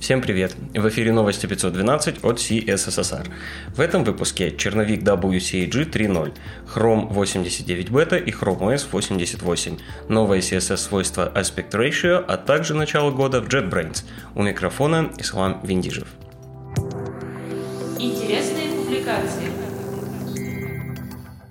[0.00, 0.56] Всем привет!
[0.74, 3.28] В эфире новости 512 от CSSR.
[3.76, 6.32] В этом выпуске черновик WCAG 3.0,
[6.74, 9.76] Chrome 89 Beta и Chrome OS 88,
[10.08, 14.04] новое CSS-свойство Aspect Ratio, а также начало года в JetBrains.
[14.34, 16.08] У микрофона Ислам Виндижев.
[17.98, 19.49] Интересные публикации.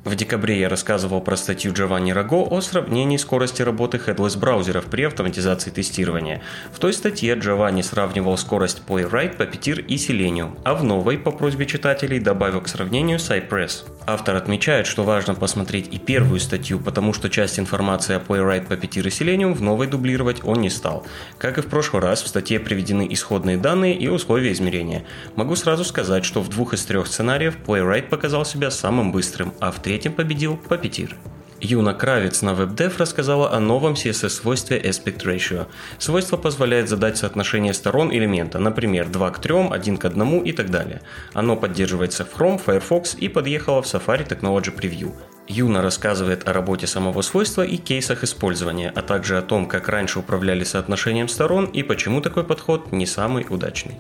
[0.06, 5.04] В декабре я рассказывал про статью Giovanni Раго о сравнении скорости работы headless браузеров при
[5.04, 6.42] автоматизации тестирования.
[6.72, 11.66] В той статье Giovanni сравнивал скорость Playwright, Puppeteer и Selenium, а в новой, по просьбе
[11.66, 13.84] читателей, добавил к сравнению Cypress.
[14.12, 19.06] Автор отмечает, что важно посмотреть и первую статью, потому что часть информации о Playwright, Puppeteer
[19.06, 21.06] и Selenium в новой дублировать он не стал.
[21.38, 25.06] Как и в прошлый раз, в статье приведены исходные данные и условия измерения.
[25.36, 29.72] Могу сразу сказать, что в двух из трех сценариев Playwright показал себя самым быстрым, а
[29.72, 31.14] в третьем победил Puppeteer.
[31.62, 35.68] Юна Кравец на WebDev рассказала о новом CSS-свойстве Aspect Ratio.
[35.98, 40.70] Свойство позволяет задать соотношение сторон элемента, например, 2 к 3, 1 к 1 и так
[40.70, 41.02] далее.
[41.34, 45.14] Оно поддерживается в Chrome, Firefox и подъехало в Safari Technology Preview.
[45.50, 50.20] Юна рассказывает о работе самого свойства и кейсах использования, а также о том, как раньше
[50.20, 53.96] управляли соотношением сторон и почему такой подход не самый удачный.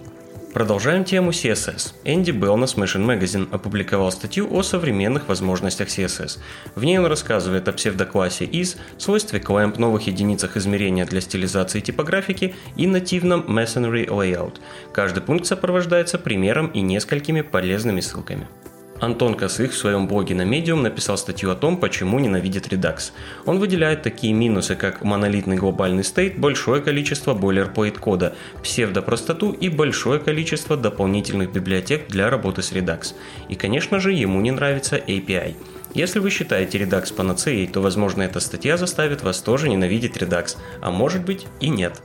[0.54, 1.94] Продолжаем тему CSS.
[2.06, 6.40] Энди Белл на Smashing Magazine опубликовал статью о современных возможностях CSS.
[6.74, 12.56] В ней он рассказывает о псевдоклассе is, свойстве clamp, новых единицах измерения для стилизации типографики
[12.76, 14.56] и нативном masonry layout.
[14.92, 18.48] Каждый пункт сопровождается примером и несколькими полезными ссылками.
[19.00, 23.12] Антон Косых в своем блоге на Medium написал статью о том, почему ненавидит Redux.
[23.46, 30.20] Он выделяет такие минусы, как монолитный глобальный стейт, большое количество бойлерплейт кода, псевдопростоту и большое
[30.20, 33.14] количество дополнительных библиотек для работы с Redux.
[33.48, 35.56] И, конечно же, ему не нравится API.
[35.94, 40.92] Если вы считаете Redux панацеей, то, возможно, эта статья заставит вас тоже ненавидеть Redux, а
[40.92, 42.02] может быть и нет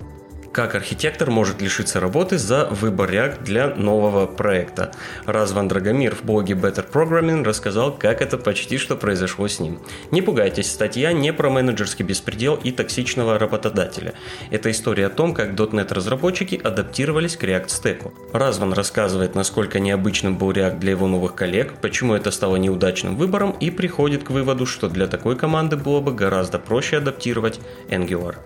[0.55, 4.93] как архитектор может лишиться работы за выбор React для нового проекта.
[5.27, 9.81] Разван Драгомир в блоге Better Programming рассказал, как это почти что произошло с ним.
[10.13, 14.15] Не пугайтесь, статья не про менеджерский беспредел и токсичного работодателя.
[14.51, 18.15] Это история о том, как .NET разработчики адаптировались к React стеку.
[18.33, 23.57] Разван рассказывает, насколько необычным был React для его новых коллег, почему это стало неудачным выбором
[23.59, 27.59] и приходит к выводу, что для такой команды было бы гораздо проще адаптировать
[27.89, 28.37] Angular.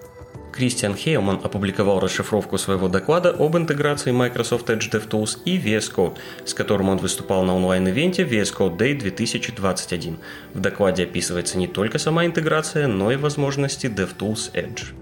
[0.59, 6.53] Кристиан Хейлман опубликовал расшифровку своего доклада об интеграции Microsoft Edge DevTools и VS Code, с
[6.53, 10.19] которым он выступал на онлайн-ивенте VS Code Day 2021.
[10.55, 14.98] В докладе описывается не только сама интеграция, но и возможности DevTools Edge.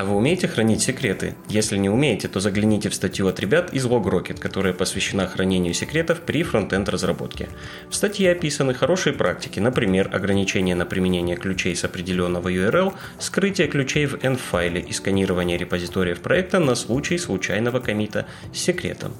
[0.00, 1.34] А вы умеете хранить секреты?
[1.46, 6.22] Если не умеете, то загляните в статью от ребят из LogRocket, которая посвящена хранению секретов
[6.22, 7.50] при фронтенд разработке.
[7.90, 14.06] В статье описаны хорошие практики, например, ограничение на применение ключей с определенного URL, скрытие ключей
[14.06, 18.24] в N-файле и сканирование репозиториев проекта на случай случайного комита
[18.54, 19.12] с секретом.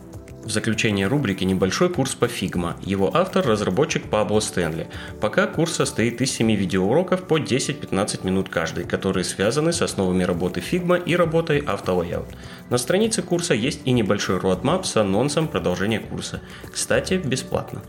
[0.43, 2.75] В заключение рубрики небольшой курс по Figma.
[2.83, 4.89] Его автор– разработчик Пабло Стэнли.
[5.21, 10.61] Пока курс состоит из 7 видеоуроков по 10-15 минут каждый, которые связаны с основами работы
[10.61, 12.29] Figma и работой автолайаут.
[12.71, 16.41] На странице курса есть и небольшой roadmap с анонсом продолжения курса.
[16.73, 17.83] Кстати, бесплатно.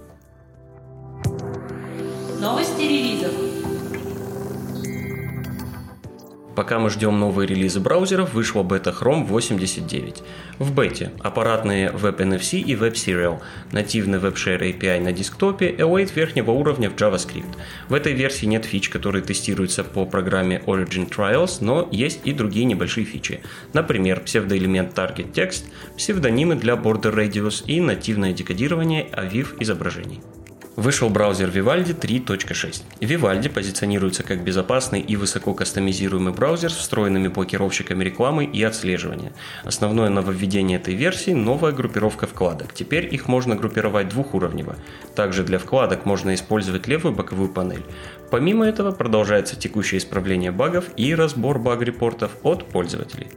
[2.40, 3.11] Новости релизов.
[6.62, 10.22] Пока мы ждем новые релизы браузеров, вышла бета Chrome 89.
[10.60, 13.42] В бете аппаратные WebNFC и WebSerial,
[13.72, 17.58] нативный WebShare API на десктопе, await верхнего уровня в JavaScript.
[17.90, 22.66] В этой версии нет фич, которые тестируются по программе Origin Trials, но есть и другие
[22.66, 23.42] небольшие фичи.
[23.74, 25.64] Например, псевдоэлемент Target Text,
[25.98, 30.22] псевдонимы для Border Radius и нативное декодирование AVIF изображений.
[30.82, 32.82] Вышел браузер Vivaldi 3.6.
[33.02, 39.32] Vivaldi позиционируется как безопасный и высоко кастомизируемый браузер с встроенными блокировщиками рекламы и отслеживания.
[39.64, 42.74] Основное нововведение этой версии– новая группировка вкладок.
[42.74, 44.76] Теперь их можно группировать двухуровнево.
[45.16, 47.86] Также для вкладок можно использовать левую боковую панель.
[48.32, 53.28] Помимо этого продолжается текущее исправление багов и разбор баг-репортов от пользователей.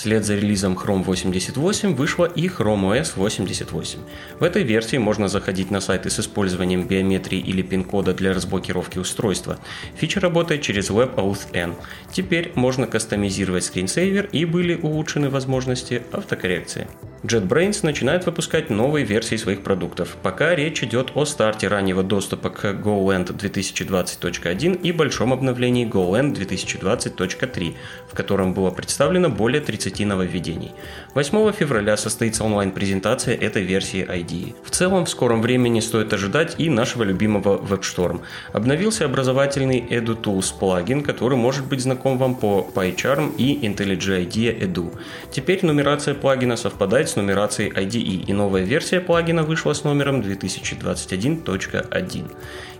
[0.00, 3.98] Вслед за релизом Chrome 88 вышла и Chrome OS 88.
[4.38, 9.58] В этой версии можно заходить на сайты с использованием биометрии или пин-кода для разблокировки устройства.
[9.96, 11.74] Фича работает через WebAuthn.
[12.10, 16.88] Теперь можно кастомизировать скринсейвер и были улучшены возможности автокоррекции.
[17.22, 20.16] JetBrains начинает выпускать новые версии своих продуктов.
[20.22, 27.74] Пока речь идет о старте раннего доступа к GoLand 2020.1 и большом обновлении GoLand 2020.3,
[28.10, 30.72] в котором было представлено более 30 нововведений.
[31.14, 34.54] 8 февраля состоится онлайн-презентация этой версии IDE.
[34.64, 38.20] В целом, в скором времени стоит ожидать и нашего любимого WebStorm.
[38.52, 44.96] Обновился образовательный EduTools плагин, который может быть знаком вам по PyCharm и IntelliJ IDEA Edu.
[45.30, 52.30] Теперь нумерация плагина совпадает с нумерацией IDE, и новая версия плагина вышла с номером 2021.1.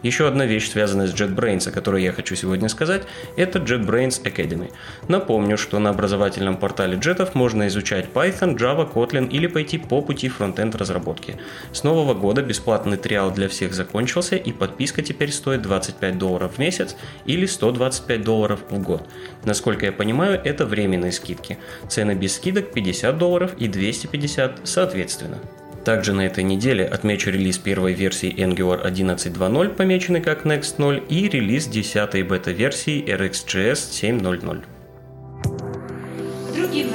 [0.03, 3.03] Еще одна вещь, связанная с JetBrains, о которой я хочу сегодня сказать,
[3.37, 4.71] это JetBrains Academy.
[5.09, 10.29] Напомню, что на образовательном портале джетов можно изучать Python, Java, Kotlin или пойти по пути
[10.29, 11.37] фронтенд разработки.
[11.73, 16.59] С нового года бесплатный триал для всех закончился и подписка теперь стоит 25 долларов в
[16.59, 19.09] месяц или 125 долларов в год.
[19.45, 21.59] Насколько я понимаю, это временные скидки.
[21.89, 25.39] Цены без скидок 50 долларов и 250 соответственно.
[25.85, 31.29] Также на этой неделе отмечу релиз первой версии Angular 11.2.0, помеченный как Next 0, и
[31.29, 34.80] релиз 10 бета-версии RxJS 7.0.0.
[36.71, 36.93] Другим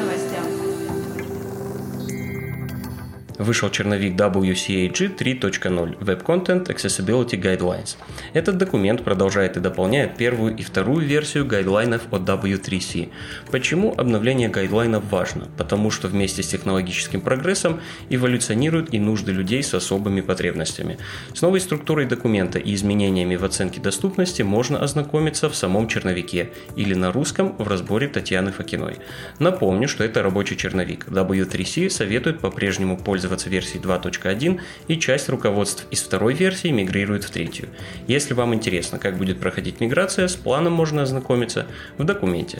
[3.38, 7.98] вышел черновик WCAG 3.0 Web Content Accessibility Guidelines.
[8.34, 13.10] Этот документ продолжает и дополняет первую и вторую версию гайдлайнов от W3C.
[13.52, 15.48] Почему обновление гайдлайнов важно?
[15.58, 20.98] Потому что вместе с технологическим прогрессом эволюционируют и нужды людей с особыми потребностями.
[21.34, 26.94] С новой структурой документа и изменениями в оценке доступности можно ознакомиться в самом черновике или
[26.94, 28.98] на русском в разборе Татьяны Факиной.
[29.40, 31.08] Напомню, что это рабочий черновик.
[31.08, 37.32] W3C советует по-прежнему пользоваться пользоваться версией 2.1 и часть руководств из второй версии мигрирует в
[37.32, 37.70] третью.
[38.08, 41.66] Если вам интересно, как будет проходить миграция, с планом можно ознакомиться
[41.98, 42.60] в документе.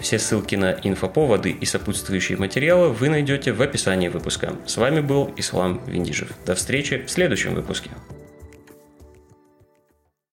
[0.00, 4.52] Все ссылки на инфоповоды и сопутствующие материалы вы найдете в описании выпуска.
[4.66, 6.28] С вами был Ислам Виндижев.
[6.46, 7.90] До встречи в следующем выпуске.